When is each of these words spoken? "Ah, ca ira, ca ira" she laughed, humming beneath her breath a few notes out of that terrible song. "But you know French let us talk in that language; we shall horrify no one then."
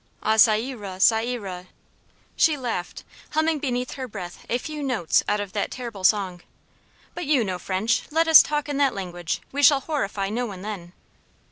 "Ah, 0.23 0.35
ca 0.39 0.53
ira, 0.53 0.99
ca 0.99 1.17
ira" 1.19 1.67
she 2.35 2.57
laughed, 2.57 3.03
humming 3.33 3.59
beneath 3.59 3.91
her 3.91 4.07
breath 4.07 4.43
a 4.49 4.57
few 4.57 4.81
notes 4.81 5.21
out 5.29 5.39
of 5.39 5.53
that 5.53 5.69
terrible 5.69 6.03
song. 6.03 6.41
"But 7.13 7.27
you 7.27 7.43
know 7.43 7.59
French 7.59 8.05
let 8.09 8.27
us 8.27 8.41
talk 8.41 8.67
in 8.67 8.77
that 8.77 8.95
language; 8.95 9.43
we 9.51 9.61
shall 9.61 9.81
horrify 9.81 10.29
no 10.31 10.47
one 10.47 10.63
then." 10.63 10.93